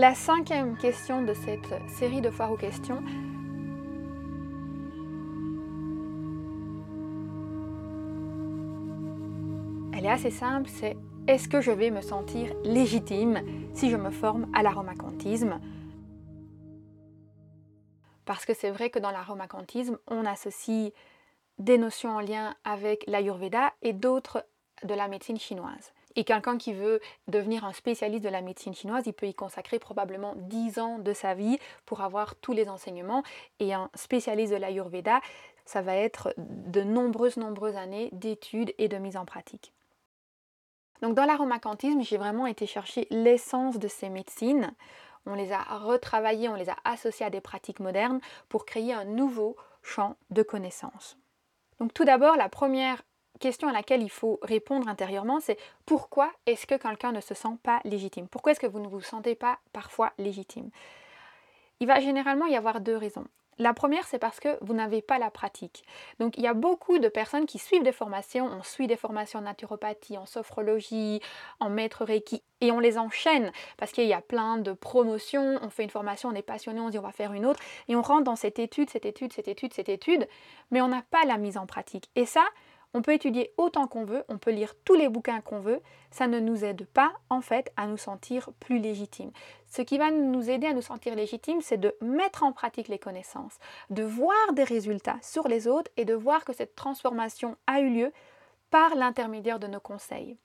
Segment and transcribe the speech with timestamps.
[0.00, 3.02] La cinquième question de cette série de foires aux questions
[9.92, 13.42] elle est assez simple, c'est est-ce que je vais me sentir légitime
[13.74, 15.58] si je me forme à l'aromacantisme?
[18.24, 20.92] Parce que c'est vrai que dans l'aromacantisme, on associe
[21.58, 24.46] des notions en lien avec l'ayurveda et d'autres
[24.84, 25.92] de la médecine chinoise.
[26.18, 26.98] Et quelqu'un qui veut
[27.28, 31.12] devenir un spécialiste de la médecine chinoise, il peut y consacrer probablement 10 ans de
[31.12, 33.22] sa vie pour avoir tous les enseignements.
[33.60, 35.20] Et un spécialiste de l'ayurveda,
[35.64, 39.72] ça va être de nombreuses, nombreuses années d'études et de mise en pratique.
[41.02, 44.74] Donc dans l'aromacantisme, j'ai vraiment été chercher l'essence de ces médecines.
[45.24, 49.04] On les a retravaillées, on les a associées à des pratiques modernes pour créer un
[49.04, 51.16] nouveau champ de connaissances.
[51.78, 53.04] Donc tout d'abord, la première
[53.38, 57.56] question à laquelle il faut répondre intérieurement, c'est pourquoi est-ce que quelqu'un ne se sent
[57.62, 58.28] pas légitime?
[58.28, 60.70] Pourquoi est-ce que vous ne vous sentez pas parfois légitime?
[61.80, 63.26] Il va généralement y avoir deux raisons.
[63.60, 65.84] La première, c'est parce que vous n'avez pas la pratique.
[66.20, 68.46] Donc, il y a beaucoup de personnes qui suivent des formations.
[68.46, 71.20] On suit des formations en naturopathie, en sophrologie,
[71.58, 75.58] en maître Reiki, et on les enchaîne parce qu'il y a plein de promotions.
[75.60, 77.96] On fait une formation, on est passionné, on dit on va faire une autre, et
[77.96, 80.28] on rentre dans cette étude, cette étude, cette étude, cette étude,
[80.70, 82.10] mais on n'a pas la mise en pratique.
[82.14, 82.44] Et ça,
[82.94, 86.26] on peut étudier autant qu'on veut, on peut lire tous les bouquins qu'on veut, ça
[86.26, 89.30] ne nous aide pas en fait à nous sentir plus légitimes.
[89.66, 92.98] Ce qui va nous aider à nous sentir légitimes, c'est de mettre en pratique les
[92.98, 93.58] connaissances,
[93.90, 97.90] de voir des résultats sur les autres et de voir que cette transformation a eu
[97.90, 98.12] lieu
[98.70, 100.36] par l'intermédiaire de nos conseils.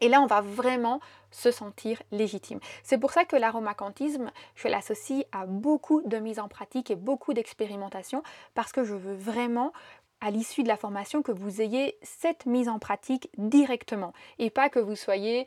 [0.00, 1.00] Et là, on va vraiment
[1.30, 2.60] se sentir légitime.
[2.82, 7.32] C'est pour ça que l'aromacantisme, je l'associe à beaucoup de mise en pratique et beaucoup
[7.32, 8.22] d'expérimentation,
[8.54, 9.72] parce que je veux vraiment
[10.20, 14.68] à l'issue de la formation que vous ayez cette mise en pratique directement et pas
[14.68, 15.46] que vous soyez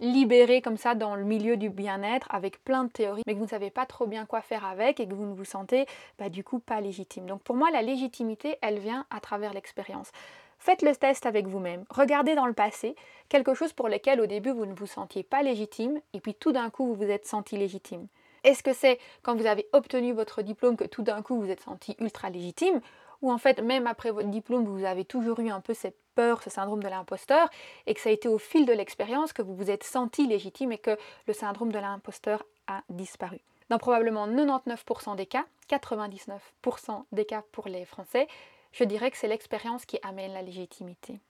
[0.00, 3.44] libéré comme ça dans le milieu du bien-être avec plein de théories mais que vous
[3.44, 5.86] ne savez pas trop bien quoi faire avec et que vous ne vous sentez
[6.18, 7.26] bah, du coup pas légitime.
[7.26, 10.10] Donc pour moi la légitimité elle vient à travers l'expérience.
[10.58, 11.84] Faites le test avec vous-même.
[11.90, 12.96] Regardez dans le passé
[13.28, 16.52] quelque chose pour lequel au début vous ne vous sentiez pas légitime et puis tout
[16.52, 18.06] d'un coup vous vous êtes senti légitime.
[18.44, 21.62] Est-ce que c'est quand vous avez obtenu votre diplôme que tout d'un coup vous êtes
[21.62, 22.80] senti ultra légitime
[23.26, 26.42] ou en fait même après votre diplôme vous avez toujours eu un peu cette peur,
[26.42, 27.48] ce syndrome de l'imposteur,
[27.86, 30.72] et que ça a été au fil de l'expérience que vous vous êtes senti légitime
[30.72, 33.40] et que le syndrome de l'imposteur a disparu.
[33.68, 38.28] Dans probablement 99% des cas, 99% des cas pour les Français,
[38.72, 41.20] je dirais que c'est l'expérience qui amène la légitimité.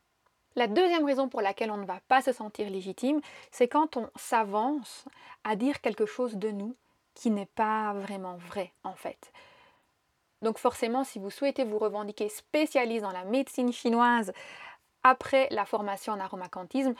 [0.54, 3.20] La deuxième raison pour laquelle on ne va pas se sentir légitime,
[3.50, 5.06] c'est quand on s'avance
[5.44, 6.76] à dire quelque chose de nous
[7.14, 9.32] qui n'est pas vraiment vrai en fait.
[10.42, 14.32] Donc forcément, si vous souhaitez vous revendiquer spécialiste dans la médecine chinoise
[15.02, 16.94] après la formation en aromacantisme,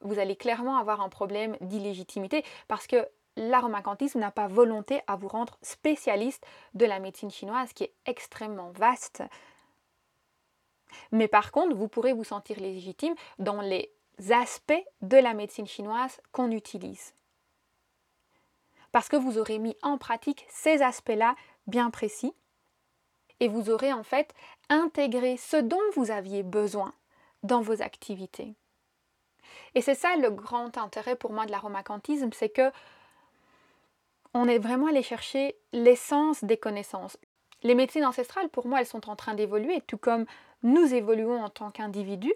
[0.00, 5.28] vous allez clairement avoir un problème d'illégitimité parce que l'aromacantisme n'a pas volonté à vous
[5.28, 9.22] rendre spécialiste de la médecine chinoise qui est extrêmement vaste.
[11.12, 13.92] Mais par contre, vous pourrez vous sentir légitime dans les
[14.30, 17.14] aspects de la médecine chinoise qu'on utilise.
[18.92, 21.36] Parce que vous aurez mis en pratique ces aspects-là
[21.66, 22.34] bien précis
[23.40, 24.34] et vous aurez en fait
[24.68, 26.92] intégré ce dont vous aviez besoin
[27.42, 28.54] dans vos activités.
[29.74, 32.70] Et c'est ça le grand intérêt pour moi de l'aromacantisme, c'est que
[34.32, 37.16] on est vraiment allé chercher l'essence des connaissances.
[37.62, 40.24] Les médecines ancestrales, pour moi, elles sont en train d'évoluer, tout comme
[40.62, 42.34] nous évoluons en tant qu'individus,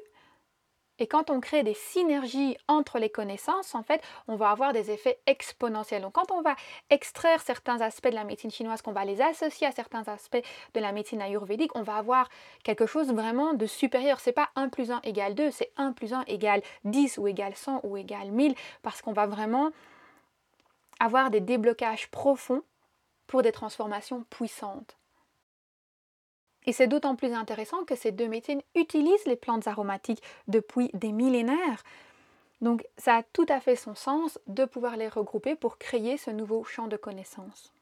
[0.98, 4.90] et quand on crée des synergies entre les connaissances, en fait, on va avoir des
[4.90, 6.02] effets exponentiels.
[6.02, 6.54] Donc quand on va
[6.90, 10.42] extraire certains aspects de la médecine chinoise, qu'on va les associer à certains aspects
[10.74, 12.28] de la médecine ayurvédique, on va avoir
[12.62, 14.20] quelque chose vraiment de supérieur.
[14.20, 17.56] C'est pas 1 plus 1 égale 2, c'est 1 plus 1 égale 10 ou égale
[17.56, 19.70] 100 ou égale 1000, parce qu'on va vraiment
[21.00, 22.62] avoir des déblocages profonds
[23.26, 24.96] pour des transformations puissantes.
[26.66, 31.12] Et c'est d'autant plus intéressant que ces deux médecines utilisent les plantes aromatiques depuis des
[31.12, 31.82] millénaires.
[32.60, 36.30] Donc ça a tout à fait son sens de pouvoir les regrouper pour créer ce
[36.30, 37.72] nouveau champ de connaissances.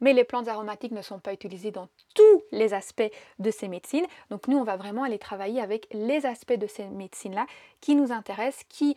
[0.00, 4.06] Mais les plantes aromatiques ne sont pas utilisées dans tous les aspects de ces médecines.
[4.30, 7.46] Donc nous, on va vraiment aller travailler avec les aspects de ces médecines-là
[7.80, 8.94] qui nous intéressent, qui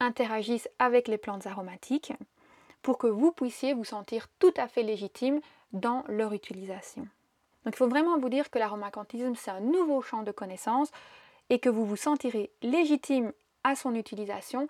[0.00, 2.12] interagissent avec les plantes aromatiques
[2.82, 5.40] pour que vous puissiez vous sentir tout à fait légitime
[5.72, 7.06] dans leur utilisation.
[7.64, 10.90] Donc il faut vraiment vous dire que l'aromacantisme, c'est un nouveau champ de connaissances
[11.50, 13.32] et que vous vous sentirez légitime
[13.64, 14.68] à son utilisation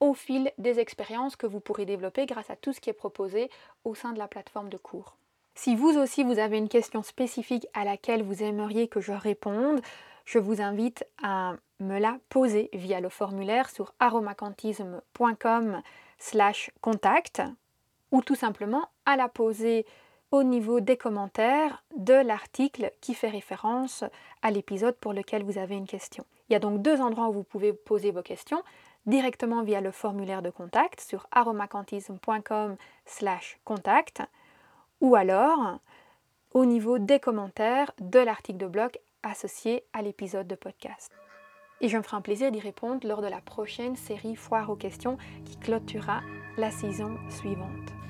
[0.00, 3.50] au fil des expériences que vous pourrez développer grâce à tout ce qui est proposé
[3.84, 5.16] au sein de la plateforme de cours.
[5.54, 9.80] Si vous aussi vous avez une question spécifique à laquelle vous aimeriez que je réponde,
[10.26, 15.82] je vous invite à me la poser via le formulaire sur aromacantisme.com
[16.18, 17.42] slash contact
[18.12, 19.86] ou tout simplement à la poser
[20.30, 24.04] au niveau des commentaires de l'article qui fait référence
[24.42, 26.24] à l'épisode pour lequel vous avez une question.
[26.48, 28.62] Il y a donc deux endroits où vous pouvez poser vos questions
[29.06, 34.22] directement via le formulaire de contact sur aromacantisme.com/contact
[35.00, 35.78] ou alors
[36.52, 41.12] au niveau des commentaires de l'article de blog associé à l'épisode de podcast.
[41.80, 44.76] Et je me ferai un plaisir d'y répondre lors de la prochaine série Foire aux
[44.76, 46.22] questions qui clôturera
[46.56, 48.05] la saison suivante.